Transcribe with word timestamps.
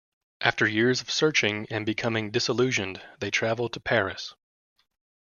After 0.39 0.67
years 0.67 1.01
of 1.01 1.11
searching 1.11 1.67
and 1.69 1.85
becoming 1.85 2.31
disillusioned, 2.31 3.03
they 3.19 3.29
travel 3.29 3.69
to 3.69 3.79
Paris. 3.79 4.33